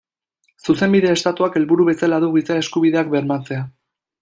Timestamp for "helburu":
1.61-1.85